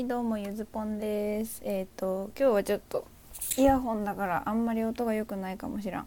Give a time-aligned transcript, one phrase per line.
[0.00, 1.60] はいどうもゆずぽんです。
[1.62, 3.06] えっ、ー、と今日はちょっと
[3.58, 6.06] イヤホンだからあんまり音が良くないかもしらん。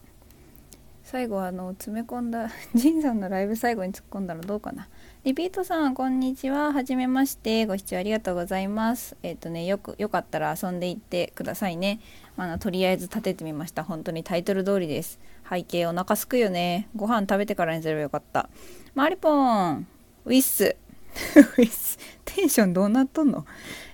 [1.03, 4.89] 最後はあの詰め込んだ ジンさんのライブ最後に突っ込んだのどうかな。
[5.23, 6.73] リピートさんこんにちは。
[6.73, 7.67] はじめまして。
[7.67, 9.15] ご視聴ありがとうございます。
[9.21, 11.99] えっ、ー、とねよくよかったら遊んでいってくださいね。
[12.35, 13.83] あのとりあえず立ててみました。
[13.83, 15.19] 本当にタイトル通りです。
[15.47, 16.89] 背景お腹すくよね。
[16.95, 18.49] ご飯食べてからにすればよかった。
[18.95, 19.85] マリポン
[20.25, 20.77] ウィッス。
[22.25, 23.45] テンションどうなっとんの？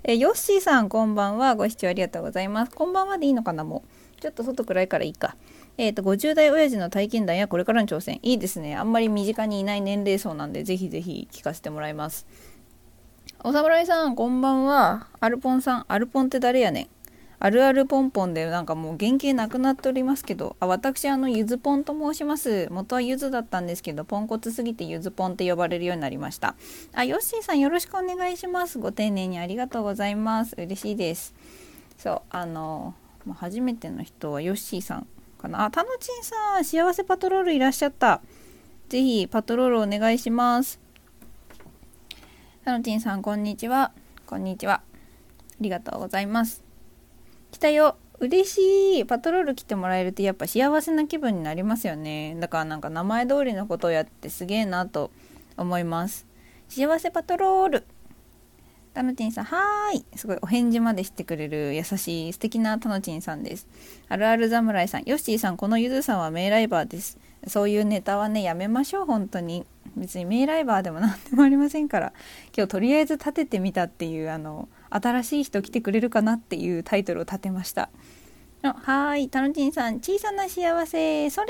[0.04, 1.56] えヨッシーさんこんばんは。
[1.56, 2.72] ご視聴ありがとうございます。
[2.72, 3.84] こんばんはでいいのかなも
[4.18, 4.22] う。
[4.22, 5.36] ちょっと外暗いからいいか。
[5.78, 8.20] えっ、ー、と50代親父の体験談やこれからの挑戦。
[8.22, 8.76] いいですね。
[8.76, 12.26] あんまり身近にいない年齢層なんでぜひぜひ聞かせてもらいます。
[13.44, 15.08] お侍さんこんばんは。
[15.20, 16.88] アルポンさんアルポンって誰やねん？
[17.42, 22.68] あるあるポンポンでなんかもう原型なくなっておりますけどあ私あのゆずぽんと申します。
[22.70, 26.56] 元はゆずだったんですけどポンコツすぎてゆずぽんって呼ばれるようになりました。
[26.94, 28.78] あヨッシーさんよろしくお願いします。
[28.78, 30.54] ご丁寧にありがとうございます。
[30.58, 31.34] 嬉しいです。
[31.98, 32.94] そうあの
[33.36, 35.08] 初めての人はヨッシーさん
[35.42, 35.64] かな。
[35.64, 38.22] あタノチンさん幸せパトロールいらっしゃった。
[38.90, 40.80] ぜひパトロールお願いします。
[42.66, 43.94] タノチンさんこんにちは。
[44.26, 44.74] こんにちは。
[44.74, 44.82] あ
[45.62, 46.69] りがとうございます。
[47.52, 47.98] 来たよ。
[48.20, 49.06] 嬉しい。
[49.06, 52.36] パトロール来てもらえるとやっぱ幸せな気分になりますよね。
[52.40, 55.12] だからなんか名前通りのことをやってすげえなと
[55.58, 56.28] 思います。
[56.68, 57.84] 幸せパトロール。
[58.94, 60.06] タノチンさんはーい。
[60.16, 63.68] すごいお返事までしてくれる優しい素敵なタノチンさんです。
[64.10, 65.04] あるある侍さん。
[65.06, 67.18] ヨッシーさんこのゆずさんは名ライバーです。
[67.48, 69.66] そういうネタはねやめましょう本当に。
[69.96, 72.14] 別に名ライバーでも何でもありませんから。
[72.56, 77.90] 今日とりあえず立ててみたっていうあの新しい人来てくれるかなっていうタイトルを立てました。
[78.62, 79.30] はい。
[79.30, 81.30] タノチンさん小さな幸せ。
[81.30, 81.48] それ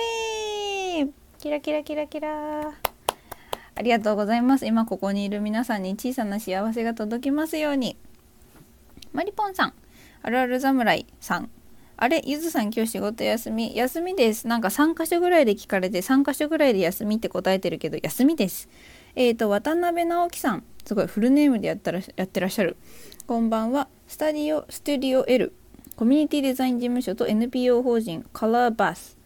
[1.39, 2.73] キラキラキラキラ。
[3.75, 4.65] ありがとうございます。
[4.65, 7.97] 今ここにいる皆さんに小さな幸せが届きますように。
[9.13, 9.73] マリポンさん。
[10.21, 11.49] あるある侍さん。
[11.95, 13.75] あれゆずさん今日仕事休み。
[13.75, 14.47] 休みです。
[14.47, 18.69] なんか3箇所ぐらいで聞かれて3箇所ぐらいで休みって答えてるけど休みです。
[19.15, 20.63] えっ、ー、と渡辺直樹さん。
[20.85, 22.75] すごいフルネームでやったらやってらっしゃる。
[23.29, 23.87] こんばんは。
[24.07, 25.53] スタディオ、スタディオ L、
[25.95, 29.19] コミュニティデザイン事務所と NPO 法人カラーバス。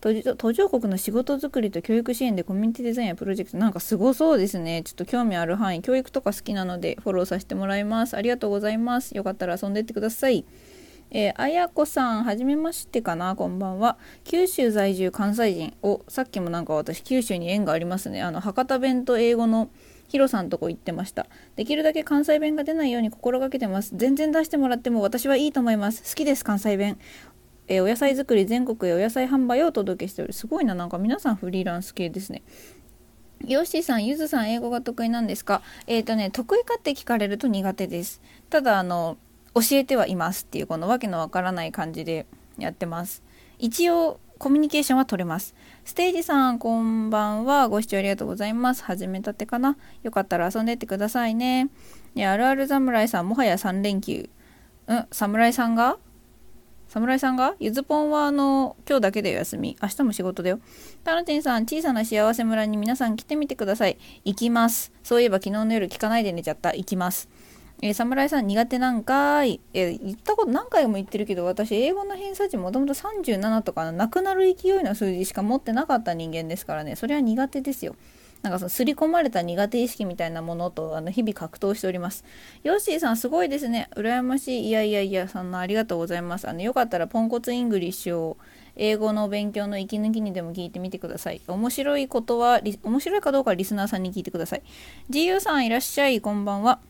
[0.00, 4.82] 途上国の仕事づくりと教育支援でコミュニティデザインやプロジェクトなんかすごそうですね。
[4.82, 8.16] ちょっと興味ある範囲、教育とか好きなのでフォローさせてもらいます。
[8.16, 9.16] ありがとうございます。
[9.16, 10.44] よかったら遊んでってください。
[11.12, 13.98] えー、あやこさん、はじめましてかな、こんばんは。
[14.24, 15.74] 九州在住関西人。
[15.80, 18.20] お、さっきもなんか私、九州に縁がありますね。
[18.20, 19.70] あの、博多弁と英語の
[20.08, 21.26] ヒロさんとこ行ってました。
[21.56, 23.92] できるだけ関西弁が出ないように心がけてます。
[23.94, 26.02] 全然出してもらっても私はいいと思います。
[26.02, 26.98] 好きです、関西弁。
[27.66, 30.32] えー、お野菜作り全国へお野菜販売をお届けしておる。
[30.32, 32.42] すごいな、なんか皆さんフリーランス系ですね。
[33.46, 35.62] ヨッシーさん、ゆずさん、英語が得意なんですか？
[35.86, 38.22] えっ、ー、とね、得意かって聞かれると苦手です。
[38.48, 39.16] ただ、あの、
[39.54, 42.26] 教えてはいますっていう、このわけのわからない感じで
[42.58, 43.22] やってます。
[43.58, 45.54] 一応、コミュニケーションは取れます。
[45.84, 47.68] ステージさん、こんばんは。
[47.68, 48.82] ご視聴ありがとうございます。
[48.82, 49.76] 始めたてかな？
[50.02, 51.70] よかったら遊んでってくださいね。
[52.14, 54.28] いや、あるある侍さん、もはや3連休。
[54.88, 55.98] うん、侍さんが？
[56.88, 57.54] 侍さんが？
[57.60, 59.76] ゆずぽんはあの、今日だけで休み。
[59.80, 60.58] 明日も仕事だよ。
[61.04, 63.98] タナテンさん、小さな幸せ村に皆さん来てみてください。
[64.24, 64.92] 行きます。
[65.02, 66.74] そういえば昨日の夜聞かないで寝ちゃった。
[66.74, 67.28] 行きます。
[67.82, 69.60] えー、侍さん苦手なんかい。
[69.72, 77.96] えー、言ったこと何回も言ってるけど、私、英語の偏差値もともと37とか、なくなる勢いの数字しか持ってなかった人間ですからね、それは苦手ですよ。
[78.44, 82.24] なんかその刷り込まれた苦手意識みたいなものとあの日々格闘しております。
[82.62, 83.88] ヨッシーさんすごいですね。
[83.96, 84.68] 羨ましい。
[84.68, 86.46] いやいやいや、そんなありがとうございます。
[86.46, 88.36] あのよかったらポンコツ English を
[88.76, 91.40] 英語の勉強の息抜きにでも聞いてみてください。
[91.48, 94.62] 面白いことは、面白いかどうかはリスナーさんに聞いてください。
[95.08, 96.80] GU さんいらっしゃい、こんばんは。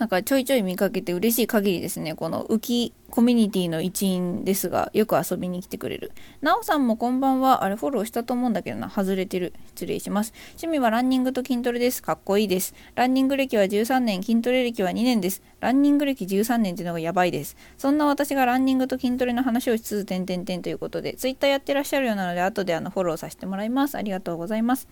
[0.00, 2.14] なんかちょいちょい見かけて嬉しい限りですね。
[2.14, 6.12] この浮きコミュニティの一員ですが、よく遊びに来てくれる。
[6.40, 7.64] なおさんもこんばんは。
[7.64, 8.88] あれフォローしたと思うんだけどな。
[8.88, 9.52] 外れてる。
[9.74, 10.32] 失礼します。
[10.52, 12.02] 趣味はランニングと筋トレです。
[12.02, 12.74] かっこいいです。
[12.94, 15.42] ランニング歴は13年、筋トレ歴は2年です。
[15.60, 17.58] ランニング歴13年っていうのがやばいです。
[17.76, 23.96] そんな私がランニングと筋トレの話をしつつ、点々点ということで、ツイッターやってらっしゃるようなので、後であのフォローさせてもらいます。
[23.98, 24.88] ありがとうございます。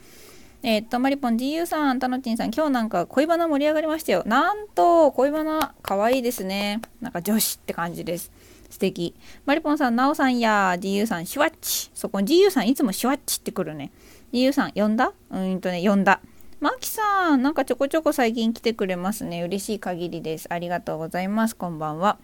[0.61, 4.25] えー、っと、マリポン GU さん、タノチンさん、今日なんか恋バナ盛り上がりましたよ。
[4.27, 6.81] なんと、恋バナ、可愛いですね。
[7.01, 8.33] なんか女子って感じです。
[8.69, 9.15] 素敵。
[9.47, 11.91] マリポンさん、ナオさんや GU さん、シュワッチ。
[11.95, 13.93] そこ GU さん、いつもシュワッチってくるね。
[14.33, 15.13] GU さん、呼んだ？
[15.31, 16.21] うんとね、呼んだ。
[16.59, 19.45] マキさん、なんかちょこちょこ最近来てくれますね。
[19.45, 20.49] 嬉しい限りです。
[20.51, 21.55] ありがとうございます。
[21.55, 22.19] こんばんは。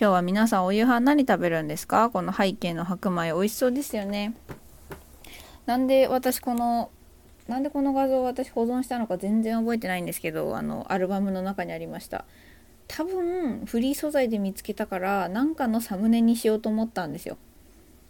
[0.00, 2.10] 今日は皆さんお夕飯何食べるんですか？
[2.10, 4.34] この背景の白米美味しそうですよね。
[5.66, 6.90] なんで私この
[7.48, 12.24] なんでこの画像を私保存したのか全然覚えてないんですけどあのアルバムの中にありました。
[12.88, 17.38] 多分フリー素材で見つけたからなんかのサムネにしようと思ったんですよ。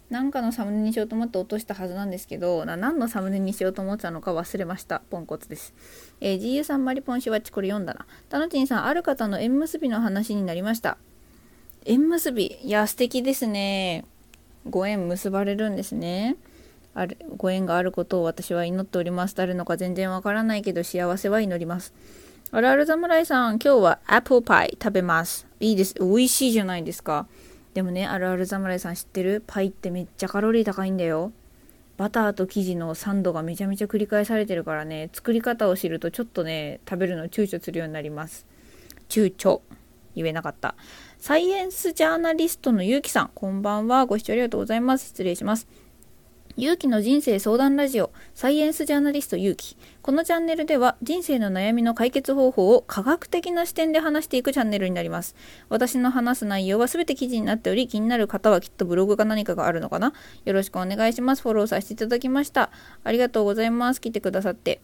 [0.09, 4.99] なんかのサムネにしようと思って落としたはずなんですけど何のサムネにしようと思ったのか忘れました。
[5.09, 5.73] ポンコツです、
[6.21, 8.05] えー、GU さんマリポンシワッチこれ読んだな。
[8.29, 10.97] タノチンさんある方の縁結びの話になりました。
[11.85, 12.59] 縁結び。
[12.61, 14.05] いや素敵ですね。
[14.69, 16.35] ご縁結ばれるんですね。
[16.95, 19.35] あるご縁があることを私は祈っております。
[19.35, 21.93] 誰のか全然わからないけど幸せは祈ります。
[22.51, 25.47] あるある侍さん今日はアップルパイ食べます。
[25.59, 25.95] いいです。
[25.99, 27.27] 美味しいじゃないですか。
[27.73, 29.43] でもねあるある侍さん知ってる？
[29.47, 31.31] パイってめっちゃカロリー高いんだよ。
[31.97, 35.09] バターと生地のサンドがめちゃめちゃ繰り返されてるからね。
[35.13, 38.45] 作り方を知るとちょっとね食べるの躊躇するようになります。
[39.09, 39.61] 躊躇。
[40.15, 40.75] 言えなかった。
[41.17, 44.05] サイエンスジャーナリストのゆうきさんこんばんは。
[44.05, 45.07] ご視聴ありがとうございます。
[45.07, 45.67] 失礼します。
[46.55, 49.75] 勇気の人生相談ラジオサイエンスジャーナリスト勇気。
[50.03, 55.35] このチャンネルでは人生の悩みの解決方法を科学的な視点で話していくチャンネルになります。
[55.69, 60.13] 私の話す内容は全て記事になっており気になる方はきっとブログか何かがあるのかな
[60.45, 62.69] よろしくお願いしますフォローさせていただきました
[63.03, 64.79] ありがとうございます来てくださって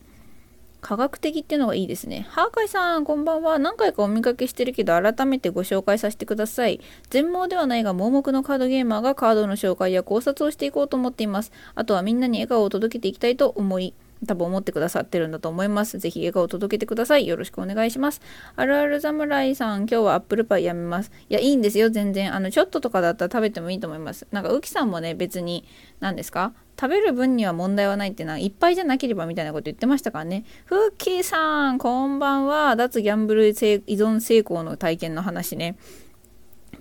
[0.82, 2.26] 科学的っていうのがいいですね。
[2.30, 3.60] ハーカイさん、こんばんは。
[3.60, 6.80] 何回かお見かけしてるけど、改めてご紹介させてください。
[7.10, 11.52] 全盲ではないが、盲目のカードゲーマーがカードの紹介や考察をしていこうと思っています。
[11.76, 13.94] あとはみんなに笑顔を届けていきたいと思い、
[14.28, 15.98] 多分思ってくださってるんだと思います。
[16.00, 17.28] ぜひ笑顔を届けてください。
[17.28, 18.22] よろしくお願いします。
[18.56, 21.12] あるある侍さん、今日はアップルパイやめます。
[21.30, 22.34] いや、いいんですよ、全然。
[22.36, 24.28] あの、ちょっととかだったら食べてもいいと思います。
[24.32, 25.66] なんか、ウキさんもね、別に、
[26.00, 26.54] 何ですか？
[26.80, 30.46] 食べる分には問題はないってのはいっぱいじゃなければみたいなこと言ってましたからね。
[30.64, 32.78] フッキーさん、こんばんは。
[32.78, 35.78] 脱ギャンブル依存成功の体験の話ね。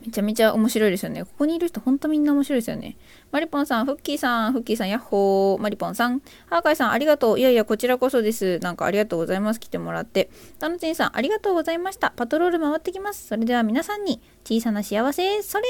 [0.08, 1.22] めちゃめちゃ面白いですよね。
[1.22, 2.96] ここにいる人ほんとみんな面白いですよね。
[3.31, 5.62] マリポンさん、フッキーさん、フッキーさん、ヤッホー。
[5.62, 7.38] マリポンさん、ハーカイさん、ありがとう。
[7.38, 8.58] いやいや、こちらこそです。
[8.60, 9.60] なんかありがとうございます。
[9.60, 10.31] 来てもらって。
[10.58, 12.14] タノチンさん、ありがとうございました。
[12.16, 13.26] パトロール回ってきます。
[13.26, 15.64] それでは皆さんに小さな幸せ、それ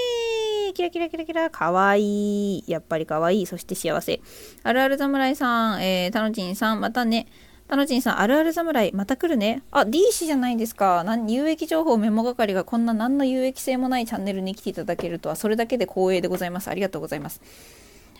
[0.72, 2.64] キラキラキラキラ、かわいい。
[2.68, 3.46] やっぱりかわいい。
[3.46, 4.20] そして幸せ。
[4.62, 7.26] あるある侍さん、えー、タノチンさん、またね。
[7.68, 9.62] タノチンさん、あるある侍、また来るね。
[9.70, 11.04] あ、D 氏じゃないですか。
[11.26, 16.68] 有益情報メモ係がこんな何の有益性もないチャンネルに来ていただけるとは、それだけで光栄でございます。
[16.68, 17.42] ありがとうございます。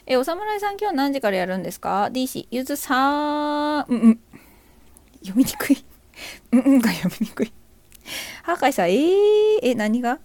[0.05, 4.21] え、お侍さん、今日何時からやるんですか ?D 氏、ゆずさん、うんうん。
[5.21, 5.85] 読みにくい。
[6.53, 7.53] うんうんが読みにくい。
[8.43, 10.19] ハーカイさん、えー、え、何が？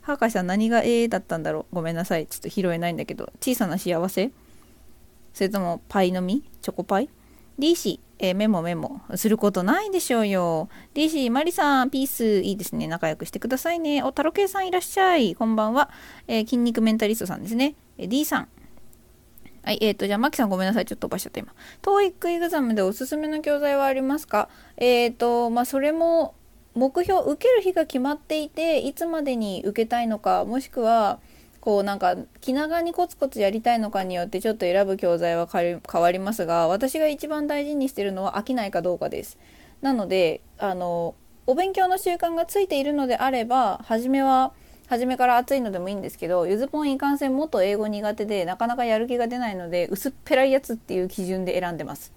[0.00, 1.74] ハーカイさん、何がえーだったんだろう？
[1.76, 2.26] ごめんなさい。
[2.26, 3.30] ちょっと拾えないんだけど。
[3.40, 4.30] 小さな幸せ？
[5.34, 7.10] それとも、パイのみチョコパイ
[7.58, 10.68] ?D 氏、えー、メモメモすることないでしょうよ。
[10.94, 12.86] DC、マリさん、ピース、いいですね。
[12.86, 14.02] 仲良くしてくださいね。
[14.02, 15.34] お、タロケイさんいらっしゃい。
[15.34, 15.88] こんばんは。
[16.28, 17.74] えー、筋肉メンタリストさんですね。
[17.96, 18.48] えー、D さん。
[19.62, 20.84] はい、えっ、ー、と、じゃあ、マキさんごめんなさい。
[20.84, 21.54] ちょっと飛ばしちゃった今。
[21.80, 24.50] TOEIC エグザムでおすすめの教材はありますか？
[24.76, 26.34] えっ、ー、と、まあ、それも、
[26.74, 31.20] 目標、受ける日が決まっていて、いつまでに受けたいのか、もしくは、
[31.60, 39.38] こうなんか気長にコツコツやりたいのかによってちょっと選ぶ教材は変わりますが私が一番大事にしてるのは飽きないかどうかです。
[39.82, 41.14] なのであの
[41.46, 44.52] お勉強の習慣がついているのであれば初めは
[44.88, 52.12] 初めから暑いのでもいいんですけどゆずぽんいかんせんもっと英語苦手でなかなかやる気が出ないので薄っぺらいやつっていう基準で選んでます。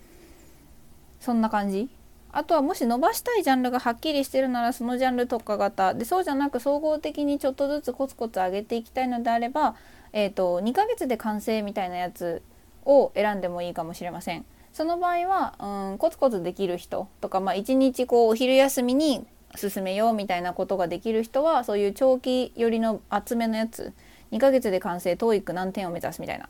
[1.19, 1.89] そんな感じ？
[2.33, 9.75] あとはもし伸ばしたいジャンルがはっきりしてるならそのジャンル特化型でそうじゃなく総合的にちょっとずつコツコツ上げていきたいのであれば、
[10.13, 12.41] えーと、2ヶ月で完成みたいなやつ
[12.85, 14.45] を選んでもいいかもしれません。
[14.73, 19.23] その場合は、うん、コツコツできる人とか、まあ、1日こうお昼休みに
[19.55, 23.93] 進めようみたいなことができる人はそういう長期寄りの厚めのやつ
[24.31, 26.49] 2ヶ月で完成 TOEIC 何点を目指すみたいな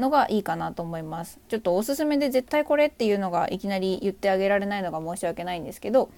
[0.00, 1.38] のがいいかなと思います。
[1.48, 6.10] ちょっとおすすめで絶対これっていうのがいきなり言ってあげられないのが申し訳ないんですけど、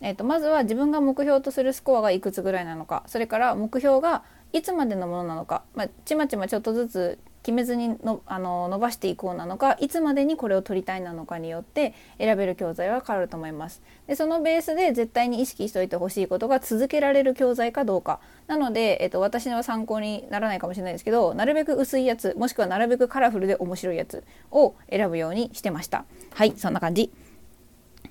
[0.00, 13.82] えー、とまずは自分が目標とするスコアがいくつぐらいなのかそれから目標がいつまでのものなのか、まあ、ちまちまちょっとずつ決めずにのあの伸ばしていこうなのかいつまでにこれを取りたいなのかによって選べる教材は変わると思います。
[14.06, 26.04] でそのベースで絶対に意識しておいてほしいことが続けられる教材かどうかなので、えっと、私の参考にならないかもしれないですけどなるべく薄いやつもしくはなるべくカラフルで面白いやつを選ぶようにしてました。
[26.34, 27.10] はいそんな感じ。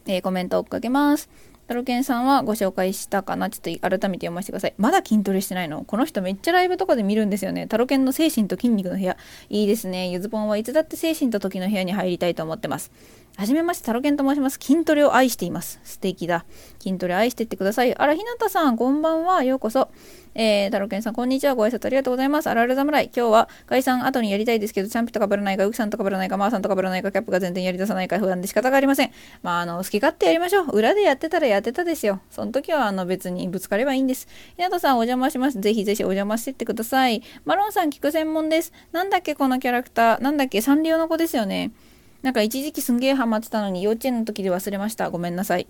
[0.08, 1.30] えー、コメントを追っかけます。
[1.70, 3.52] タロケンさんはご紹介したかな？
[3.52, 4.74] ちょっと改めて読ませてください。
[4.80, 5.84] まだ筋トレしてないの？
[5.84, 7.68] この人めっちゃライブとかで見るんですよね。
[7.68, 9.18] タロケンの精神と筋肉の部屋。
[9.50, 10.10] いいですね。
[10.10, 12.92] ゆずぽんはいつだって精神と時の部屋に入りたいと思ってます。
[13.38, 14.58] はじめまして、タロケンと申します。
[14.60, 15.80] 筋トレを愛しています。
[15.84, 16.44] 素敵だ。
[16.80, 17.96] 筋トレ愛してってください。
[17.96, 19.44] あら、ひなたさん、こんばんは。
[19.44, 19.90] ようこそ。
[20.36, 21.56] えー、タロケンさん、こんにちは。
[21.56, 22.50] ご挨拶ありがとうございます。
[22.50, 23.06] あらあら侍。
[23.06, 29.12] 今日は、解散後にやりたいですけど、チャンピとかぶらないか、ウキさんとかぶらないか、マーさんとかぶらないか、キャップが全然やり出さないか、不安で仕方がありません。
[29.42, 30.68] まあ、あの、好き勝手やりましょう。
[30.72, 32.22] 裏でやってたらやってたですよ。
[32.30, 34.28] その時は、あの、別にぶつかればいいんです。
[34.56, 35.60] ひなたさん、お邪魔します。
[35.60, 37.24] ぜひぜひお邪魔してってください。
[37.46, 38.72] マロンさん、聞く専門です。
[38.92, 40.22] なんだっけ、このキャラクター。
[40.22, 41.72] なんだっけ、サンリオの子ですよね。
[42.22, 45.10] なんか一時期すんげえハマってたのに幼稚園の時で忘れました。
[45.10, 45.68] ごめんなさい。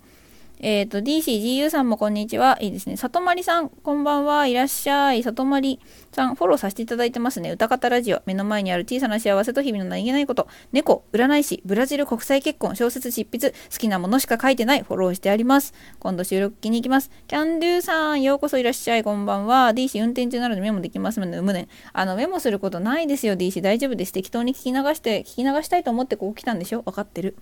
[0.61, 2.57] えっ、ー、と、DCGU さんもこんにちは。
[2.59, 2.97] いいですね。
[2.97, 4.45] 里まりさん、こんばんは。
[4.45, 5.23] いらっしゃい。
[5.23, 5.79] 里まり
[6.11, 7.49] さん、フォローさせていただいてますね。
[7.49, 8.21] 歌方ラジオ。
[8.25, 10.49] 目の前にある小さな幸せと日々の何気ないこと。
[10.73, 14.83] 猫、占い師、ブラジル国際結婚、小説執筆、好きなものしか書いてない。
[14.83, 15.73] フォローしてあります。
[15.97, 17.09] 今度収録機に行きます。
[17.27, 19.03] キャンドゥさん、ようこそいらっしゃい。
[19.05, 19.71] こんばんは。
[19.73, 21.69] DC 運転中なのでメモできますので、無念。
[21.93, 23.61] あの、メモすることないですよ、DC。
[23.61, 24.11] 大丈夫です。
[24.11, 27.37] 適当に聞き流して、聞き流したいと思ってこう来たんでしょわかってる。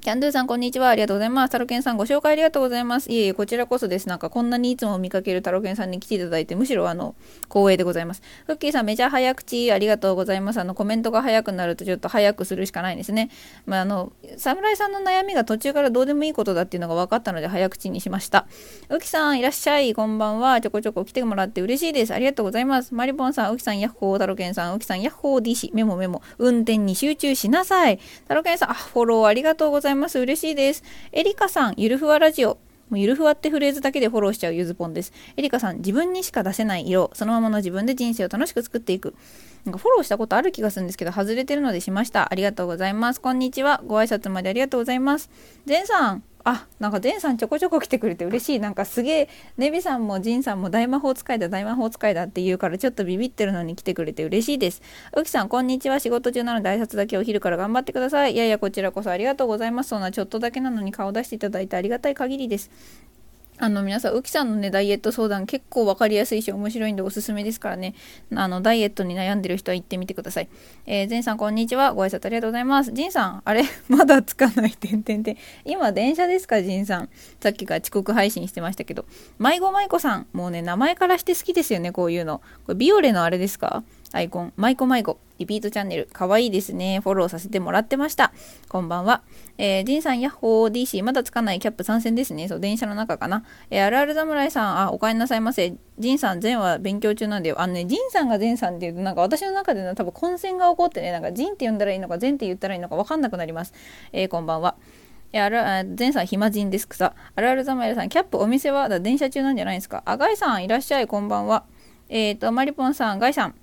[0.00, 0.90] キャンドゥさん、こんにちは。
[0.90, 1.50] ありがとうございます。
[1.50, 3.10] タロケンさん、ご紹介ありがとうございます。
[3.10, 4.08] いえいえ、こちらこそです。
[4.08, 7.16] なんか、こんなにいつも見かけるタロケンさんに来ていただいて、むしろ、あの、
[7.48, 8.22] 光栄でございます。
[8.46, 10.60] フッキーさん、めちゃ早口、ありがとうございます。
[10.60, 13.30] あの、コメントが早くなると、ちょっと早くするしかないですね。
[13.66, 18.46] まあ、あの、侍さんの悩みが途中からどうでもいいことだっていうのが分かったので、早口にしました。
[18.90, 19.94] ウキさん、いらっしゃい。
[19.94, 20.60] こんばんは。
[20.60, 22.14] ちょこちょこ来てもらって嬉しいです。
[22.14, 22.94] ありがとうございます。
[22.94, 27.98] マリポンさん、ウキさん、ヤッホー、タロケンさん、ウキさん、ヤッホー、DC、メモメモ、運転に集中しなさい。
[28.28, 29.87] タロケンさん、あ、フォローありがとうございます。
[29.88, 30.54] 嬉しいます。
[30.54, 30.82] です。
[31.12, 32.58] エリカさん、ゆるふわラジオ。
[32.90, 35.12] もうゆるふわってフレーズだけでフォローしちゃうゆずぽんです。
[35.36, 39.14] エリカさん、自分にしか出せない色、そのままの自分で人生を楽しく作っていく。
[39.64, 42.30] なんかフォローしたことある気がするんですけど、外れてるのでしました。
[42.30, 43.20] ありがとうございます。
[43.20, 43.82] こんにちは。
[43.86, 45.30] ご挨拶までありがとうございます。
[45.66, 54.80] ゼンさん、あなんかデンさんちょこちょこ来てくれて嬉しいなんかすげえネビさんもジンさんも大魔法使いだ大魔法使いだって言うからちょっとビビってるのに来てくれて嬉しいです
[55.14, 62.70] ウキさんこんにちは仕事中なので挨拶だけお昼から頑張ってくださいいやいやこちらこそありがとうございますそんなちょっとだけなのに顔出していただいてありがたい限りです
[63.60, 67.94] あの皆さん、ウキさんのね、ダイエット相談結構わかりやすいし面白いんでおすすめですからね、
[68.32, 70.48] あの、ダイエットに悩んでる人は行ってみてください。
[70.86, 71.92] えー、ゼンさん、こんにちは。
[71.92, 72.92] ご挨拶ありがとうございます。
[72.92, 73.64] ジンさん、あれ？
[73.88, 74.70] まだつかない。
[74.70, 75.36] てんてんてん。
[75.64, 77.08] 今、電車ですか、ジンさん。
[77.40, 79.06] さっきから遅刻配信してましたけど。
[79.40, 82.40] 迷子舞子さん、もうね、名前からして好きですよね、こういうの。
[82.64, 83.82] これ、ビオレのあれですか？
[84.12, 87.00] アイコン、マイコマイコ、リピートチャンネル、かわいいですね。
[87.00, 88.32] フォローさせてもらってました。
[88.68, 89.22] こんばんは。
[89.58, 92.48] えー、ジンさん、ヤッホー、DC、まだつかないキャップ参戦ですね。
[92.48, 93.44] そう、電車の中かな。
[93.70, 95.74] えー、あるある侍さん、あ、お帰りなさいませ。
[95.98, 97.60] ジンさん、全は勉強中なんだよ。
[97.60, 103.74] あのね、ジンさんがジンさんっていうと、なんか私の中での多分混戦が起こってね、なんかジンって呼んだらいいのか、ゼンって言ったらいいのか分かんなくなります。
[104.12, 104.76] えー、こんばんは。
[105.32, 107.14] えある、あ、前さん暇人です草。
[107.34, 110.02] あるある侍さん、キャップお店はだ電車中なんじゃないですか。
[110.06, 111.64] あ、ガイさん、いらっしゃい、こんばんは。
[112.08, 113.54] えっ、ー、と、マリポンさん、ガイさん。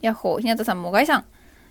[0.00, 1.24] やっほー、ひなたさんもガイさん。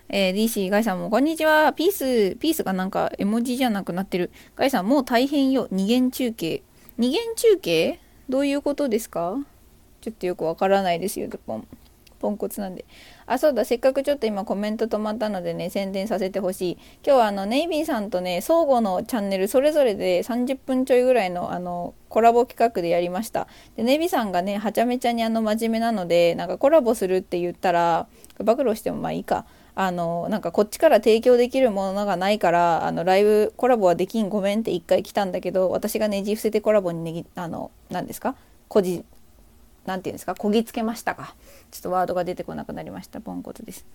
[0.08, 1.72] えー、DC ガイさんもこんにちは。
[1.72, 4.30] ピース、ピースがなんか絵文字じゃなくなってる。
[4.56, 5.68] ガイさんもう大変よ。
[5.70, 6.62] 二元中継。
[6.98, 8.00] 二元中継？
[8.28, 9.36] どういうことですか？
[10.00, 11.66] ちょっとよくわからないですよ、ドポン。
[12.24, 12.86] ポンコツなんで。
[13.26, 16.78] あ、そうだ、せっかくちょっと今コメント止まったのでね、宣伝させてほしい。
[17.06, 23.46] 今日はあの、ネイビーさんとね、相互のチャンネルそれぞれで30分ちょいぐらいのあの、コラボ企画でやりました。
[23.76, 28.06] で、ネビーさんがね、はちゃめちゃにあの、真面目なので、なんかコラボするって言ったら、
[28.42, 29.44] 暴露してもまあいいか。
[29.76, 38.36] あのなんかこっちから提供できるものがないからあのライブコラボはできんごめんって一回来たんだけど私がねじ伏せてコラボにねぎあの何ですか？
[39.86, 41.34] なんていうんですかこぎつけましたか
[41.70, 43.86] ちょっとワードが出てこなくなりましたポンコツです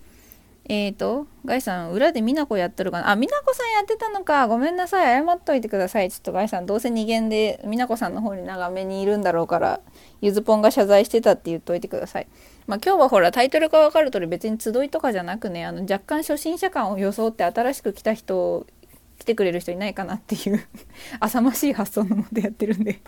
[0.72, 4.48] えーと、ガイさん、裏で美奈子やっとるかなあ、美奈子さんやってたのか。
[4.48, 5.26] ごめんなさい。
[5.26, 6.12] 謝っといてください。
[6.12, 9.82] ちょっとガイさん、どうせ二限で美奈子さんの方に長めにいるんだろうから、
[10.22, 12.28] ゆずぽんが謝罪してたって言っといてください。
[12.68, 18.68] まあ今日はほら、タイトルがわかるとり別に集いとかじゃなくね、あの、若干初心者感を装って新しく来た人、
[19.18, 20.64] 来てくれる人いないかなっていう
[21.20, 23.02] 浅ましい発想のもとやってるんで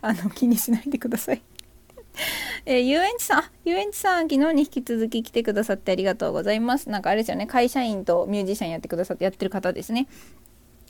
[0.00, 1.42] あの、気にしないでください
[2.66, 6.88] えー、遊園地さん、遊園地さん、昨日に引き続き来てくださってありがとうございます。
[6.88, 10.06] なんかあれですよね、会社員とミュージシャンやってくださってやってる方ですね。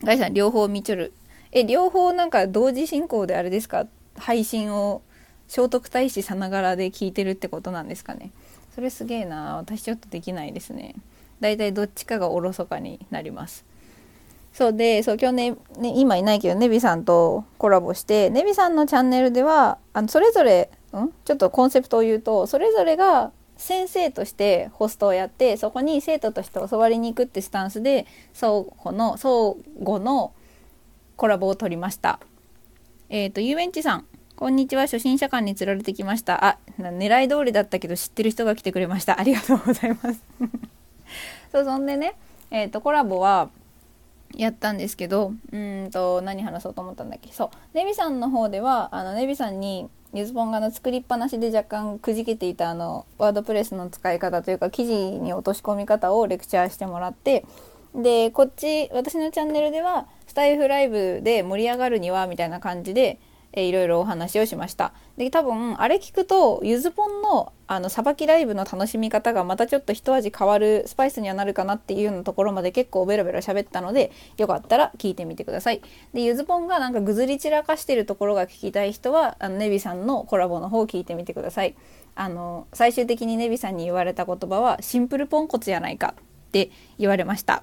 [0.02, 1.12] ガイさん、両方見ちょる。
[1.52, 3.86] え、両方なんか同時進行であれですか？
[4.16, 5.02] 配信を
[5.48, 8.30] 聖徳太子さながらで聞いてるってことなんですかね。
[8.74, 9.56] それすげえな。
[9.56, 10.94] 私ちょっとできないですね。
[11.40, 13.64] だいたいどっちかがおろそかになります。
[14.52, 20.70] そうで、そう、今日ね、ね今いないけど、ネビさんとコラボして、ネビさんのチャンネルでは、あのそれぞれ
[21.00, 21.12] ん？
[21.24, 30.32] ちょっとコンセプトを言うとそれぞれが先生としてホストをやってそこに生徒として教わりに行くってスタンスで相互の相互の
[31.16, 32.18] コラボを取りました。
[33.08, 34.06] えっ、ー、と遊園地さん
[34.36, 36.44] こんにちは初心者館に釣られてきました。
[36.44, 39.20] あ狙い通りだったけど知ってる人が来てくれました。
[39.20, 40.20] ありがとうございます。
[41.52, 42.14] そうそんでね
[42.50, 43.50] えっ、ー、とコラボは
[44.36, 47.32] やったんですけどうんと何話そうと思ったんだっけ？
[47.32, 47.50] そう。
[47.74, 57.46] ネビさんの方ではあのネビさんにゆずぽんがの作りっぱなしで若干くじけていたあのワードプレスの使い方というか記事に落とし込み方をレクチャーしてもらって
[57.94, 63.18] でこっち私のチャンネルではスタイフライブで盛り上がるにはみたいな感じで
[63.52, 64.92] えー、いろいろお話をしました。
[65.16, 75.80] で多分あれ聞くとゆずぽんのあのさばきライブの楽しみ方がまたちょっと一味変わるスパイスにはなるかなっていうようなところまで結構ベラベラ喋ったのでよかったら聞いてみてください。
[76.12, 81.74] でゆずぽんがなんかぐずり散らかしてるところが聞きたい人はあのネビさんのコラボの方を聞いてみてください。
[82.14, 87.62] あの最終的にネビさんに言われた言葉はシンプルポンコツじゃないかって言われました。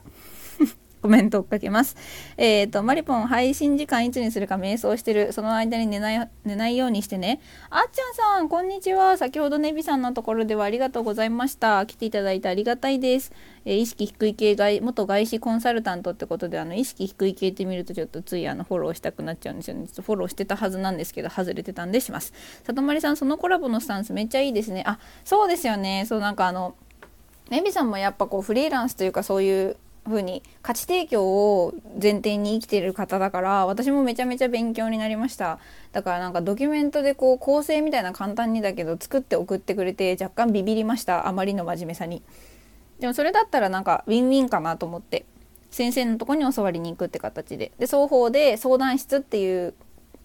[1.01, 1.95] コメントをかけます。
[2.37, 5.31] えっ、ー、と、マリポン配信時間いつにするか瞑想してる。
[5.31, 7.39] その間に寝ない、寝ないようにしてね。
[7.69, 9.17] あっちゃんさん、こんにちは。
[9.17, 11.85] 先ほどネビさんのところではありがとうございました。
[11.85, 13.31] 来ていただいてありがたいです。
[13.65, 19.87] えー、意識低い系外、元外資コンサルタントってことで、あの、意識低い系って見るとちょっとついあの、フォローしたくなっちゃうんですよね。
[19.87, 22.33] ちょっとフォローしてたはずなんですけど、外れてたんでします。
[22.65, 24.83] 里まりさん、そのコラボのスタンスめっちゃいいですね。
[24.85, 26.05] あ、そうですよね。
[26.07, 26.75] そう、なんかあの、
[27.49, 29.77] ネビさんもやっぱこうフリーランスというかそういう
[30.09, 35.59] 風に価値提供を前提に生きてる方だから私もめちゃめちゃ勉強になりました。
[35.93, 41.27] だからなんかドキュメントでこう構成みたいな簡単にだけど作って送ってくれて若干ビビりました。
[41.27, 42.21] あまりの真面目さに。
[42.99, 45.25] でもそれだったらなんかウィンウィンかなと思って
[45.71, 47.71] 先生のとこに教わりに行くって形で。
[47.79, 49.73] で双方で相談室っていう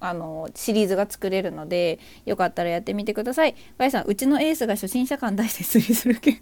[0.01, 3.55] あのシリーズが作れるのでよかったらやってみてください。
[3.79, 6.41] ガイさんうちのエースが初心者感出して推理する件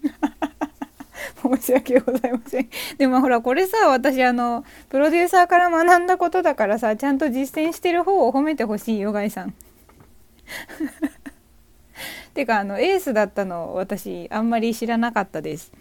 [1.43, 2.69] 申し訳ございません。
[2.99, 9.55] でもほら、これさ、私あの、プロデューサーから学んだことだからさ、ちゃんと実践してる方を褒めてほしいよ、ガイさん。
[12.35, 15.73] てか、あの、エースだったの、私、あんまり知らなかったです。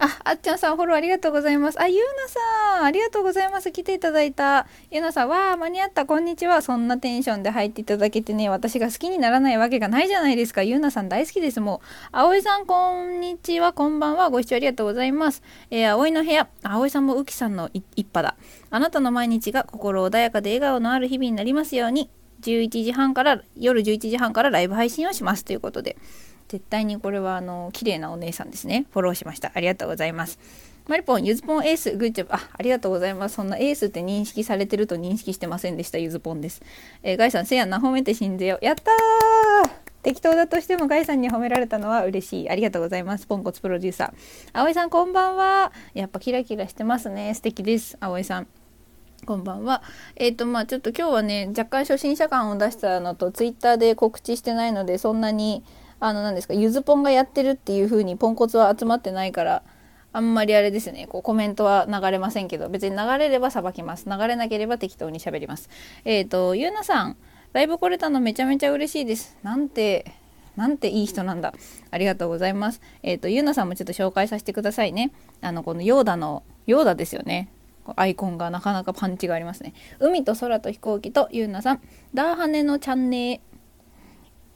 [0.00, 1.80] あ、あっちゃんさんフォローありがとうございます。
[1.80, 3.72] あ、ゆうなさん、ありがとうございます。
[3.72, 4.68] 来ていただいた。
[4.92, 6.62] ゆうなさん、わあ、間に合った、こんにちは。
[6.62, 10.62] そんなテンションで入っていただけてね、私が好きにならないわけがないじゃないですか。
[10.62, 11.60] ゆうなさん大好きです。
[11.60, 11.86] もう。
[12.12, 14.30] あおいさん、こんにちは、こんばんは。
[14.30, 15.42] ご視聴ありがとうございます。
[15.70, 16.48] えー、あおいの部屋。
[16.62, 18.36] あおいさんもうきさんの一派だ。
[18.70, 22.08] あなたの毎日が心穏やかで笑顔のある日々になりますように。
[22.42, 25.44] 11時半から、夜11時半からライブ配信をします。
[25.44, 25.96] ということで。
[26.48, 28.86] 絶対にこれはあの綺麗なお姉さんですね。
[28.92, 29.52] フォローしました。
[29.54, 30.38] ありがとうございます。
[30.88, 32.32] マリポンゆずぽんエースグッジョブ。
[32.32, 33.34] あありがとうございます。
[33.34, 35.98] そんなエースって認識されてると認識してませんでした。
[35.98, 36.62] ゆずぽんです、
[37.02, 38.58] えー、ガイさんせやな褒めて信じよ。
[38.62, 39.70] やったー！
[40.02, 42.48] 適当だとしてもガイさんに褒められたのは嬉しい。
[42.48, 43.26] ありがとうございます。
[43.26, 44.12] ポンコツプロデューサー。
[44.54, 45.72] 葵さんこんばんは。
[45.92, 47.34] やっぱキラキラしてますね。
[47.34, 47.98] 素敵です。
[48.00, 48.46] 葵さん。
[49.26, 49.82] こんばんは。
[50.16, 55.64] えっ、ー、と、まあちょっと今日はね、若干初心者感を出したのと、ツイッターで告知してないので、そんなに
[56.00, 59.62] あの何ですかゆずぽんがやってるっていう風にポンコツは集まってないから
[60.12, 61.06] あんまりあれですね。
[61.06, 64.08] こうコメントは流れませんけど別に流れればさばきます。
[64.08, 65.68] 流れなければ適当に喋ります。
[66.04, 67.16] えっ、ー、とゆうなさん。
[67.52, 69.36] ライブ来れたのめちゃめちゃ嬉しいです。
[69.42, 70.12] なんて
[70.56, 71.54] なんていい人なんだ。
[71.90, 72.80] ありがとうございます。
[73.02, 75.12] えっ、ー、とゆうなさんもちょっと紹介させてくださいね。
[75.40, 77.48] あのこのヨーダのヨーダですよね。
[77.96, 79.72] アイコンがなかなかパンチがありますね。
[79.98, 81.80] 海と空と飛行機とゆうなさん。
[82.12, 83.47] ダーハネのチャンネル。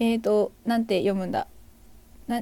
[0.01, 1.47] ルえーと、なんて読むんだ？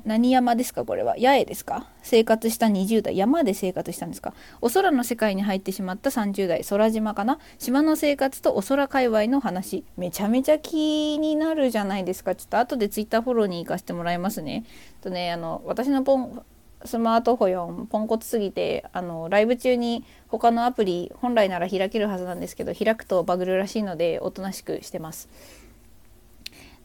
[0.05, 0.85] 何山ですか？
[0.85, 1.15] これは。
[1.19, 1.89] 八重ですか？
[2.03, 3.17] 生活した20代。
[3.17, 4.35] 山で生活したんですか？
[4.61, 6.63] お空の世界に入ってしまった30代。
[6.65, 7.39] 空島かな？
[7.59, 9.85] 島の生活とお空界隈の話。
[9.97, 12.35] めちゃめちゃ気になるじゃないですか。
[12.35, 14.65] ちょっと後でツイッターフォローに行かせてもらいますね。
[15.01, 16.43] とねあの私のポン
[16.85, 25.29] スマートフォンポンコツすぎてあのライブ中に他のアプリ本来なら開けるはずなんですけど開くとバグるらしいのでおとなしくしてます。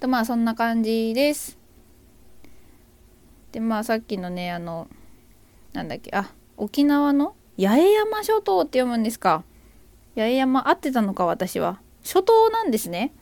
[0.06, 1.58] とまあそんな感じです。
[3.52, 4.88] でまあさっきのねあの
[5.74, 9.44] なんだっけあ沖縄の八重山諸島って読むんですか。
[10.16, 11.82] 八重山合ってたのか私は。
[12.04, 13.14] 諸島なんですね。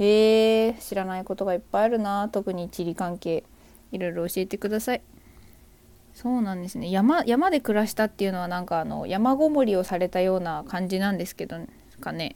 [0.00, 2.28] へえ知らないことがいっぱいあるな。
[2.30, 3.44] 特に地理関係
[3.92, 5.02] いろいろ教えてください。
[6.14, 6.90] そうなんですね。
[6.90, 11.58] 山山で暮らしたっていうのはなんかあの山ごもりをされたような感じなんですけど
[12.00, 12.34] かね。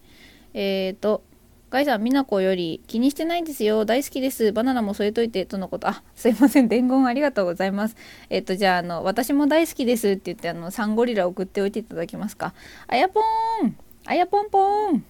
[0.54, 1.24] えっ、ー、と
[1.72, 3.86] ガイさん、美奈子より気にしてないんですよ。
[3.86, 4.52] 大好きです。
[4.52, 5.46] バナナも添えといて。
[5.46, 5.88] とのこと。
[5.88, 6.68] あ、すいません。
[6.68, 7.96] 伝言ありがとうございます。
[8.28, 12.52] えっと、じゃあ、あの、私も大好きですって言って、あの、サンゴリラ送っておいていただけますか。
[12.88, 13.76] あやぽーん。
[14.04, 15.02] あやぽんぽん。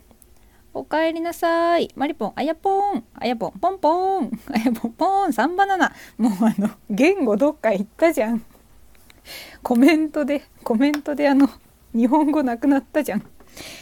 [0.73, 1.91] おかえりなさい。
[1.97, 3.05] マリポン、あやぽん。
[3.13, 4.31] あやぽん、ぽんぽん。
[4.55, 5.33] あやぽんぽん。
[5.33, 5.93] サンバナナ。
[6.17, 8.45] もうあの、言語どっか行ったじゃん。
[9.65, 11.51] コメントで、コメントであの、
[11.93, 13.27] 日本語なくなったじゃん。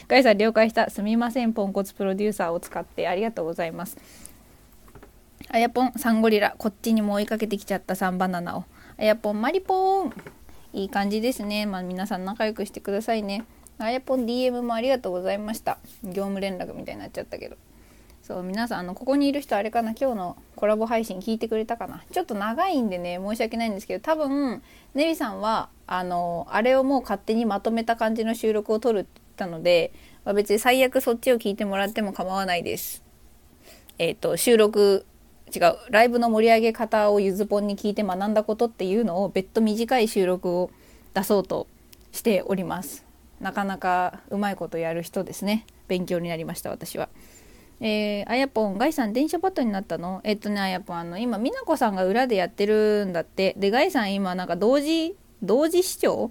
[0.08, 0.90] ガイさん了解した。
[0.90, 1.52] すみません。
[1.52, 3.96] ポンコツプロデューサーを使ってありがとうございます。
[5.48, 8.64] あやぽんサンゴリラこっちにも追いかけてきちゃったサンバナナを。
[8.98, 10.12] あやぽんマリポーン。
[10.72, 11.66] いい感じですね。
[11.66, 13.44] まあ皆さん仲良くしてくださいね。
[13.78, 15.78] あやぽん DM もありがとうございました。
[16.04, 17.56] 業務連絡みたいになっちゃったけど。
[18.22, 19.92] そう皆さんあのここにいる人あれかな？
[19.98, 22.04] 今日のコラボ配信聞いてくれたかな？
[22.12, 24.62] ちょっと長いんでね申し訳ないんですけど多分
[24.94, 29.92] ネビさんはあのあれをもう勝手にまとめた感じの収録を撮るってたので、
[30.24, 33.02] まあ、別に最悪そっちを聞いてもらっても構わないです
[33.98, 35.06] えっ、ー、と収録
[35.54, 40.70] 違うライブの盛り上げ方をゆずぽんに聞いて学んだことっていうのを別途短い収録を
[41.14, 41.66] 出そうと
[42.12, 43.04] しております
[43.40, 47.08] なかなかうまいことやる人ですね勉強になりました私は。
[47.82, 50.20] えー、あやぽん、ガイさん電車バトになったの？
[50.22, 53.54] えっとね、あやぽん、あの、今、美奈子さんが裏でやってるんだって。
[53.56, 56.30] で、ガイさん今、なんか同時、同時視聴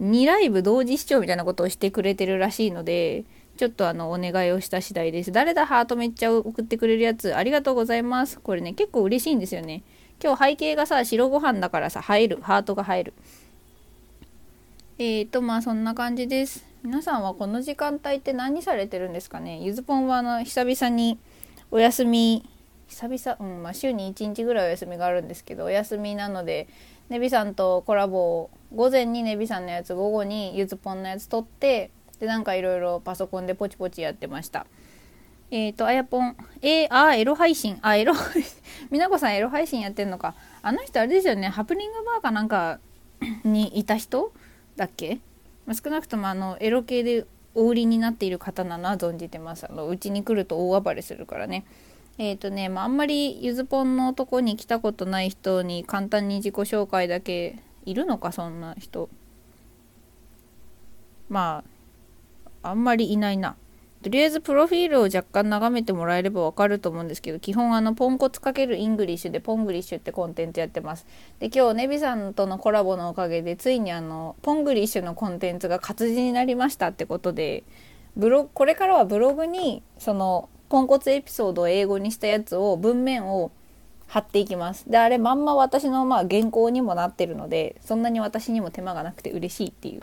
[0.00, 3.24] ?2 ライブ同時視聴みたいなことをしてくれてるらしいので、
[3.56, 5.32] ちょっとあの、お願いをした次第です。
[5.32, 7.34] 誰だ、ハートめっちゃ送ってくれるやつ。
[7.34, 8.38] ありがとうございます。
[8.40, 9.82] これね、結構嬉しいんですよね。
[10.22, 12.38] 今日背景がさ、白ご飯だからさ、入る。
[12.40, 13.14] ハートが入る。
[14.98, 16.68] えーと、まあそんな感じです。
[16.84, 19.60] 皆さんはこの時間帯って何されてるんですかね？
[19.60, 21.18] ゆずぽんはあの久々に
[21.72, 22.48] お休み
[22.86, 26.68] 久々、うんまあ、週に1日ぐらいお休みがあるんですけどお休みなので
[27.08, 34.66] ネビさんとコラボを午前にネビさんのやつ午後にゆずぽんのやつ撮ってでなんかいろいろパソコンでポチポチやってました。
[35.50, 37.78] えっ、ー、とあやぽんえー、あエロ配信。
[37.80, 38.12] あエロ
[38.90, 40.34] みなこさんエロ配信やってんのか。
[40.62, 42.80] あの人あれですよねハプニングバーかなんか
[43.44, 44.32] にいた人
[44.76, 45.20] だっけ？
[45.64, 49.66] まあ、少なくともあのエロ系でお売りになっている方なのは存じてます。
[49.68, 51.64] あのうちに来ると大暴れするからね。
[52.18, 59.08] えっ、ー、とね、まあ、あんまりゆずぽんのとこに来たことない人に簡単に自己紹介だけいるのかそんな人。
[61.28, 61.64] ま
[62.62, 63.56] ああんまりいないな。
[64.02, 71.04] とりあえずプロフィールを若干眺めてもらえればわかると思うんですけど基本あのポンコツ× English でポングリッシュってコンテンツやってます。
[71.40, 77.64] で今日ネビさんとのコラボのおかげでついにあのポングリッシュのコンテンツが活字になりましたってことで
[78.16, 83.50] ブロこれからはブログにそのポンコツエピソードを英語にしたやつを文面を
[84.08, 90.02] 貼っていきますであれまんま私のまあ原稿にもなってるのでそんなに私にも手間がなくて嬉しいっていう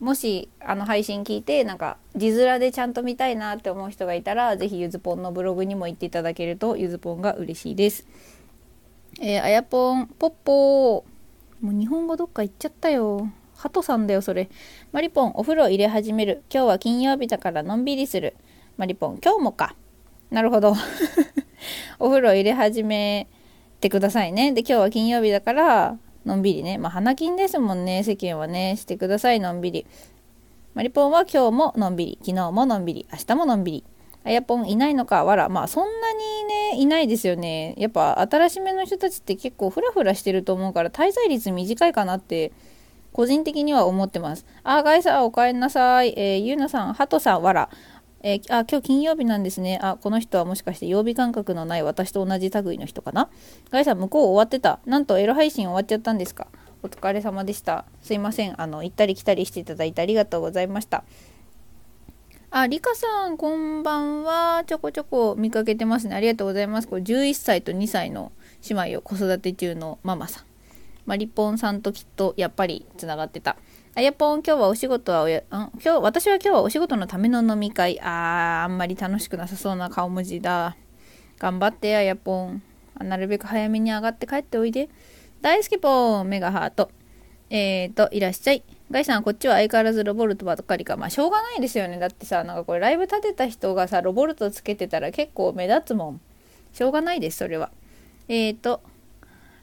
[0.00, 8.04] もしあの配信聞いてなんか字面でちゃんと見たいなって思う人がいたら是非ゆずぽんのブログにも行っていただけるとゆずぽんが嬉しいです。
[9.20, 13.30] えー、あやぽんポッポーもう日本語どっか行っちゃったよ。
[13.54, 14.50] ハトさんだよそれ。
[14.90, 16.42] マリポンお風呂入れ始める。
[16.52, 18.34] 今日は金曜日だからのんびりする。
[18.78, 19.76] マリポン今日もか。
[20.30, 20.74] なるほど。
[22.00, 23.28] お風呂入れ始め
[23.82, 24.52] てくださいね。
[24.52, 26.78] で今日は金曜日だからのんびりね。
[26.78, 28.04] まあ、花金ですもんね。
[28.04, 28.76] 世間はね。
[28.76, 29.86] してください、のんびり。
[30.74, 32.18] マリポンは今日ものんびり。
[32.22, 33.06] 昨日ものんびり。
[33.12, 33.84] 明日ものんびり。
[34.24, 35.48] あやぽんいないのかわら。
[35.48, 36.18] まあ、そんなに
[36.76, 37.74] ね、いないですよね。
[37.76, 42.52] やっぱ、新しめの人たちって結構フラフラしてると思うから、滞在率短いかなって、
[43.12, 44.46] 個人的には思ってます。
[44.62, 46.14] あ、ガイさん、おかえりなさい。
[46.16, 47.68] えー、ゆうなさん、ハトさん、わら。
[48.24, 49.78] えー、あ今日金曜日なんですね。
[49.82, 53.28] あこの人はもしかして曜日感覚のない私と同じ類の人かな？
[53.70, 54.78] ガイさん向こう終わってた。
[54.86, 56.46] なんとエロ配信終わっちゃったんですか？
[56.84, 57.84] お疲れ様でした。
[58.00, 58.60] すいません。
[58.60, 61.04] あの行ったり来たりしていただいてありがとうございました。
[62.54, 64.62] あ、リカさん、こんばんは。
[64.66, 66.14] ちょこちょこ見かけてますね。
[66.14, 66.88] ありがとうございます。
[66.88, 68.30] これ11歳と2歳の
[68.68, 70.44] 姉妹を子育て中のママさん。
[71.06, 73.56] マリポンさんときっとやっぱりつながってた。
[73.94, 78.00] あやぽん、今日はお仕事はおや、ん今日、私は今日はお仕事のための飲み会。
[78.00, 80.76] あー、あんまり楽しくなさそうな顔文字だ。
[81.38, 82.62] 頑張って、あやぽん。
[83.00, 84.88] なるべく早めに上がって帰っておいで。
[85.42, 86.90] 大好きぽん、メガハート。
[87.50, 88.62] えーと、いらっしゃい。
[88.90, 90.96] ガイさん、こっちは相変わらずロボルトばっかりか。
[90.96, 91.98] まあ、しょうがないですよね。
[91.98, 96.20] だってさ、なんかこれライブ立てた人がさ、ロボルトつけてたら結構目立つもん。
[96.72, 97.70] しょうがないです、それは。
[98.28, 98.80] えーと、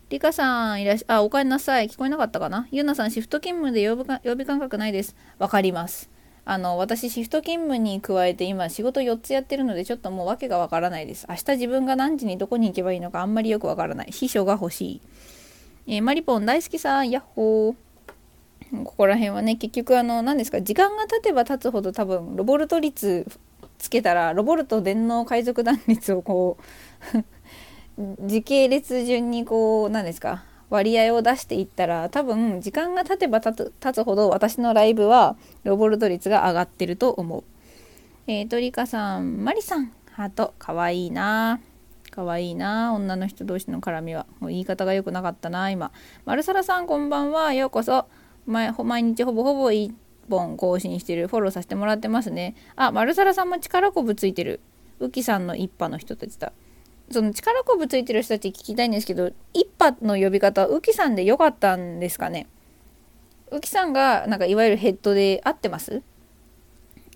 [0.09, 1.87] リカさん、いらっしゃ、あ、お帰りなさい。
[1.87, 2.67] 聞こえなかったかな？
[2.71, 5.15] ゆうなさん、シフト勤務で曜日曜日感覚ないです。
[5.37, 6.09] わかります。
[6.45, 11.27] あの、私、シフト勤務に加えて今、仕事4つやってるので、ちょっともう訳がわからないです。
[11.29, 14.07] 明日自分が何時にどこに行けばいいのかあんまりよくわからない。
[14.09, 15.01] 秘書が欲しい。
[15.85, 18.83] えー、マリポン大好きさん、ヤッホー。
[18.83, 23.27] ここら辺はね、結局、あの、何ですか、時間が経てば経つほど多分、ロボルト率
[23.77, 26.57] つけたら、ロボルト電脳海賊団率をこ
[27.13, 27.23] う
[28.21, 30.43] 時系列順にこう何ですか？
[30.69, 33.53] 割合を出していったら多分時間が経てば経
[33.93, 37.43] つほど私のライブはロボルト率が上がってると思う。
[38.27, 41.59] えー、トリカさん、マリさん、ハート、かわいいな
[42.11, 44.27] かわいいな女の人同士の絡みは。
[44.39, 45.91] もう言い方が良くなかったな今。
[46.25, 47.53] マルサラさん、こんばんは。
[47.53, 48.05] ようこそ。
[48.45, 48.71] 毎
[49.03, 49.91] 日ほぼほぼ1
[50.29, 51.27] 本更新してる。
[51.27, 52.55] フォローさせてもらってますね。
[52.75, 54.59] あ、マルサラさんも力こぶついてる。
[54.99, 56.53] ウキさんの一派の人たちだ。
[57.11, 62.47] その力こぶついてる人たち聞きたいんですけど一派の呼び方はウキさんでよかったんですかね？
[63.51, 66.01] ウキさんがなんかいわゆるヘッドで合ってます？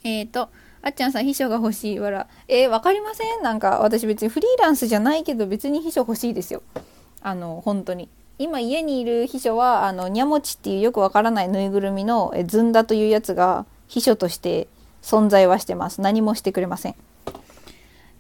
[0.04, 0.50] えっ、ー、と
[0.82, 3.44] あっちゃんさん秘書が欲しいわらえー、分かりません。
[3.44, 6.62] なんか私別にフリーランスじゃないけど別に秘書欲しいですよ。
[7.22, 8.10] あの本当に。
[8.40, 14.68] 今家にいる秘書はあのニャモチっていうよくわからないぬいぐるみのずんだというやつが秘書として
[15.04, 16.02] 存在はしてます。
[16.02, 16.96] 何もしてくれません。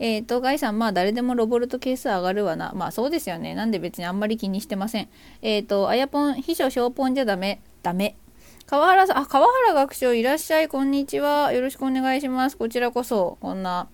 [0.04, 2.74] えっ、ー、と、ガイさん、まあ誰でもロボルト係数上がるわな。
[2.76, 3.56] まあそうですよね。
[3.56, 5.08] なんで別にあんまり気にしてません。
[5.42, 7.62] えっ、ー、と、あやぽん、秘書小ポンじゃダメ。
[7.84, 8.18] ダメ。
[8.66, 11.54] 川原さん、あ、川原学長いらっしゃい、こんにちは。
[11.54, 12.58] よろしくお願いします。
[12.58, 13.88] こちらこそ、こんな、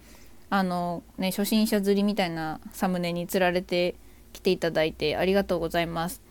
[0.49, 3.93] あの、ね、初心者釣りみたいなサムネに釣られて
[4.33, 6.23] 来ていただいてありがとうございます。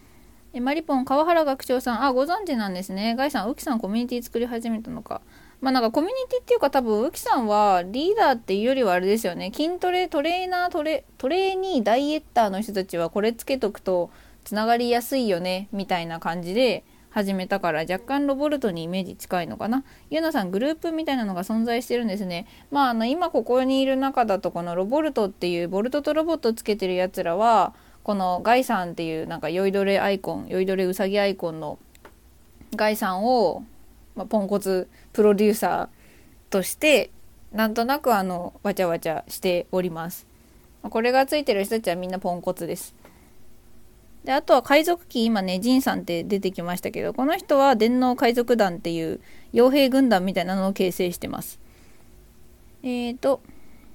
[0.54, 3.14] えマリポン、川原学長さん、あ、ご存知なんですね。
[3.14, 5.20] ガイさん、ウキさんコミュニティ作り始めたのか。
[5.60, 9.50] まあなんかコミュニティっていうか多分ウキさんはリーダーっていうよりはあれですよね。
[9.54, 14.10] 筋トレ、トレーナー、トレ、トレーニー、ダイエッターの人たちはこれつけとくと
[14.44, 19.84] つながりやすいよね、みたいな感じで、始めたから若干ロボルトにイメージ近いのかな。
[20.10, 22.46] ゆうなさんグループみたいなのが存在してるんですね。
[22.70, 31.78] まああの今ここにいる中だとこのロボルトっていうボルトとロボットつけてるやつらはこのガイさんっていうなんか酔いどれアイコン酔いどれうさぎアイコンの
[32.76, 33.64] ガイさんを、
[34.18, 37.12] まあ、ポンコツプロデューサーとして
[37.52, 40.26] なんとなくあのわちゃわちゃしております。
[40.82, 42.96] これがついてる人たちはみんなポンコツです。
[44.24, 49.20] であとは海賊機今ねジンさんって出てきましたけどこの人は電脳海賊団っていう
[49.54, 51.60] 傭兵軍団みたいなのを形成してます。
[52.82, 53.40] えっ、ー、と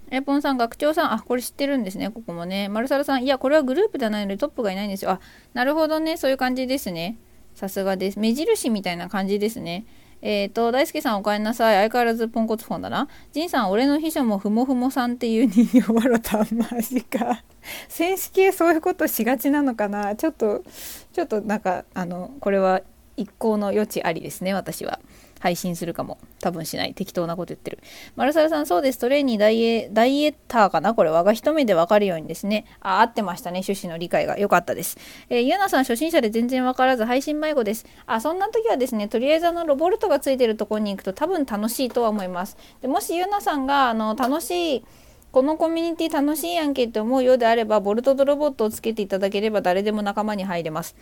[0.09, 2.69] エポンさん学長さんあこれ知ってるんですねここもね。
[2.69, 5.11] マルサルさんいやこれはグループじゃないのでトップがいないんですよ。
[5.11, 5.19] あ
[5.53, 7.17] なるほどねそういう感じですね。
[7.55, 8.19] さすがです。
[8.19, 9.85] 目印みたいな感じですね。
[10.25, 11.75] えっ、ー、と、大輔さんお帰りなさい。
[11.75, 13.09] 相変わらずポンコツフォンだな。
[13.33, 16.37] ジンさん、俺の秘書もふもふもさんっていう人形わろた。
[16.37, 17.43] マジか。
[17.89, 20.15] 選手系そういうことしがちなのかな。
[20.15, 20.63] ちょっと、
[21.11, 22.81] ちょっとなんか、あの、これは
[23.17, 25.01] 一向の余地ありですね、私は。
[25.43, 26.17] 配信するかも。
[26.39, 26.93] 多分しない。
[26.93, 27.79] 適当なこと言ってる。
[28.15, 28.97] マルサルさん、そうです。
[28.97, 30.93] トレーニーダイエダイエッターかな？
[30.93, 32.65] これはが一目でわかるようにですね。
[32.79, 33.59] あ、合ってましたね。
[33.59, 34.39] 趣旨の理解が。
[34.39, 34.97] 良かったです。
[35.27, 37.85] えー、ゆうなさん、初心者で全然わからず配信迷子です。
[38.05, 42.55] あ、そんな時はですね、とりあえずあの、ロボルトがついてるとこに行くと多分楽しいとは思います。
[42.81, 44.85] でもしゆうなさんが、あの、楽しい、
[45.33, 50.95] このコミュニティ楽しいやんけって思うようであれば、ボルトとロボットをつけていただければ誰でも仲間に入れます。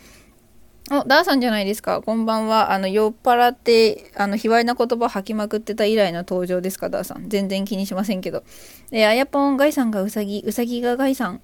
[0.90, 2.02] お、ダーさんじゃないですか。
[2.02, 2.72] こんばんは。
[2.72, 7.28] あの、酔っ払って、あの、卑猥な言葉吐きまくってた以来の登場ですか、ダーさん。
[7.28, 8.42] 全然気にしませんけど。
[8.90, 11.40] えあやぽん、ガイさんがうさぎ、うさぎがガイさん。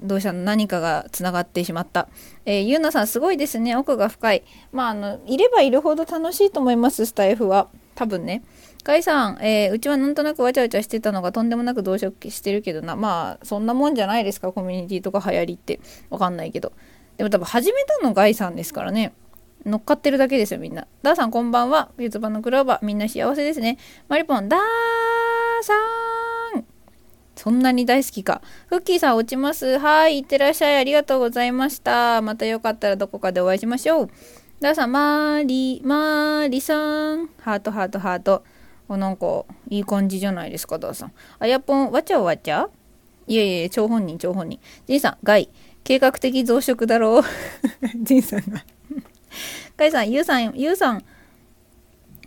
[0.00, 0.42] どうしたの？
[0.42, 2.08] 何かがつながってしまった。
[2.44, 3.76] えー、ゆうなさん、すごいですね。
[3.76, 4.42] 奥が深い。
[4.72, 7.68] まあ、あの、いればいるほど楽しいと思います、スタイフは。
[7.94, 8.42] 多分ね。
[8.82, 12.96] ガイさん、えー、うちはなんとなくわちゃわちゃしてたのがとんでもなく同色してるけどな。
[12.96, 15.78] まあ、そんなもんじゃないですか、コミュニティとか流行りって。
[16.10, 16.72] わかんないけど。
[17.16, 19.12] でも多分始めたのガイさんですからね。
[19.64, 20.86] 乗っかってるだけですよ、みんな。
[21.02, 21.90] ダーさんこんばんは。
[21.96, 22.84] 四つ葉のクローバー。
[22.84, 23.78] みんな幸せですね。
[24.08, 24.60] マリポン、ダー
[25.62, 25.74] さ
[26.58, 26.64] ん
[27.36, 28.42] そんなに大好きか。
[28.66, 29.78] フッキーさん落ちます。
[29.78, 30.76] はい、いってらっしゃい。
[30.76, 32.22] ありがとうございました。
[32.22, 34.10] またよかったらどこかでお会いしましょう。
[34.60, 37.28] ダーさん、マーリ、マーリさん。
[37.40, 38.44] ハート、ハート、ハート。
[38.88, 41.12] お、なんか、いい感じじゃないですか、ダーさん。
[41.38, 42.68] あやぽん、わちゃわちゃ？
[43.26, 44.60] いえいえ、張本人、張本人。
[44.86, 45.48] じいさん、ガイ。
[45.84, 47.22] 計画的増殖だろう。
[48.02, 48.64] ジンさんが
[49.76, 51.04] かいさん、ゆうさん、ゆうさん、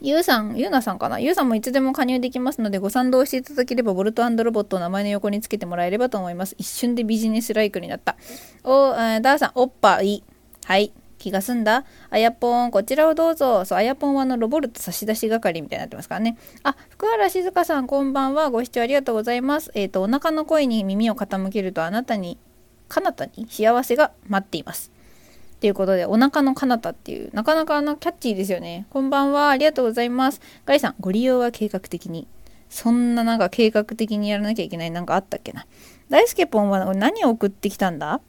[0.01, 6.55] ゆうさん、ゆうなさんかなゆうさんもいつでも加入できますので、ご賛同していただければ、ボルトロボットを名前の横につけてもらえればと思います。
[6.57, 8.17] 一瞬でビジネスライクになった。
[8.63, 10.23] お、えー、ダーさん、おっぱい。
[10.65, 10.91] はい。
[11.17, 13.65] 気が済んだあやぽん、こちらをどうぞ。
[13.65, 16.37] そう、あやぽんはあの、ロボルト差し出し係みたいになってますからね。
[16.63, 18.49] あ、福原静香さん、こんばんは。
[18.49, 19.71] ご視聴ありがとうございます。
[19.73, 22.37] えっ、ー、と、お腹の声に耳を傾けると、あなたに
[22.95, 24.89] 彼方に幸せが待っています。
[25.59, 28.85] ということで、お腹の彼方っていう、なかなかあのキャッチーですよね。
[28.89, 30.39] こんばんは、ありがとうございます。
[30.65, 32.25] ガイさん、ご利用は計画的に。
[32.69, 35.65] そんななんか計画的にやらなきゃいけないなんかあったっけな。
[36.09, 38.21] 大輔ポンは何を送ってきたんだ？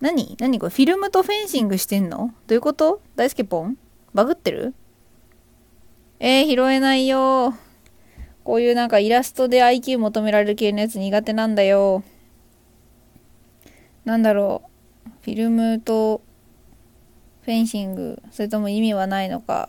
[0.00, 0.36] 何？
[0.40, 0.70] 何これ？
[0.70, 2.34] フィルムとフェンシングしてんの？
[2.46, 3.00] どういうこと？
[3.14, 3.76] 大輔ポン
[4.12, 4.74] バグってる？
[6.18, 7.54] えー、拾えないよ
[8.44, 12.02] こういうなんかイラストで IQ 求められる系のやつ苦手なんだよ。
[14.04, 14.62] なんだろ
[15.06, 15.10] う。
[15.22, 16.22] フィルムと
[17.42, 19.68] フェンシングそれとも意味はないのか。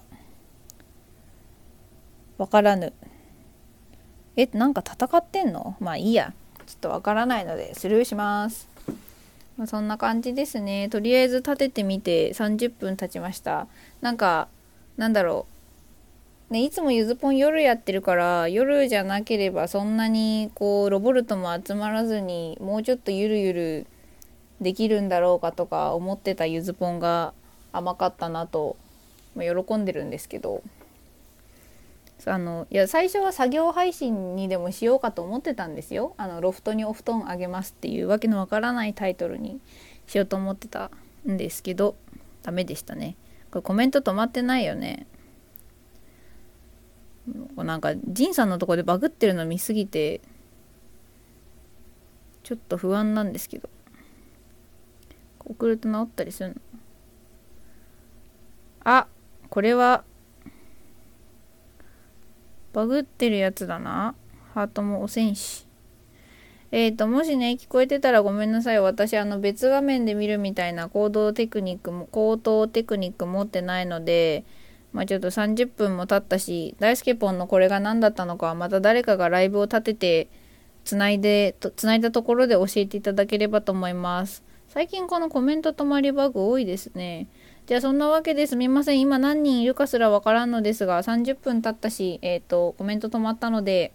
[2.37, 2.93] わからぬ。
[4.35, 5.75] えなんか戦ってんの？
[5.79, 6.33] まあいいや。
[6.65, 8.69] ちょっとわからないのでスルーします。
[9.57, 10.87] まあ、そんな感じですね。
[10.89, 13.67] とりあえず立ててみて30分経ちました。
[13.99, 14.47] なんか
[14.95, 15.45] なんだろ
[16.49, 16.53] う。
[16.53, 23.87] ねいつもゆずぽん夜やってるから夜じゃなければそんなにこうロボルトも集まらずにもうちょっとゆるゆる
[24.61, 27.33] できるんだろうかとか思ってたゆずぽんが
[27.71, 28.77] 甘かったなと、
[29.35, 30.63] まあ、喜んでるんですけど。
[32.27, 36.13] あのいや最初は作業配信にでもしようかと思ってたんですよ。
[36.17, 39.59] あのロフトにお布団あげますっていうわけのわからないタイトルに
[40.05, 40.91] しようと思ってた
[41.27, 41.95] んですけど。
[42.43, 43.15] ダメでしたね。
[43.51, 45.05] これコメント止まってないよね。
[47.55, 50.21] なんかジンさんのとこでバグってるの見すぎて
[52.43, 53.69] ちょっと不安なんですけど。
[55.51, 56.55] 送ると治ったりするの？
[58.83, 59.07] あ
[59.49, 60.03] これは
[62.73, 64.15] バグってるやつだな。
[64.53, 65.67] ハートも押せんし。
[66.71, 68.79] えっ、ー、ともしね聞こえてたらごめんなさい。
[68.79, 74.45] 私あの別画面で見るみたいな行動テクニックも行動テクニック持ってないので
[74.93, 80.29] まあちょっと30分も経ったし大輔ポンのこれが何だったのかはまた誰かがライブを立てて
[80.85, 84.43] つないでつないだところで教えていただければと思います。
[84.73, 87.27] 最近このコメント止まりバグ多いですね。
[87.65, 89.01] じゃあそんなわけですみません。
[89.01, 93.91] 今何人いるかすらわからんのですが30分経ったしえっ、ー、とコメント止まったので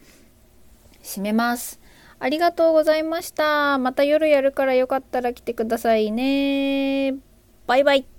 [1.03, 1.81] 閉めます。
[2.19, 3.79] ありがとうございました。
[3.79, 7.15] また夜やるからよかったら来てくださいね。
[7.67, 8.16] バイバイ。